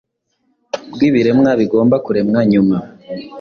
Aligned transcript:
bwibiremwa 0.93 1.49
bigomba 1.59 1.95
kuremwa, 2.05 2.39
nyuma 2.51 2.77